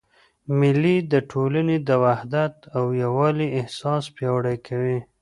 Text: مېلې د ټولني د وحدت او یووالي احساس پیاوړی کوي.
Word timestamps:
مېلې 0.59 0.97
د 1.11 1.13
ټولني 1.31 1.77
د 1.87 1.89
وحدت 2.05 2.55
او 2.77 2.83
یووالي 3.03 3.47
احساس 3.59 4.03
پیاوړی 4.15 4.57
کوي. 4.67 4.99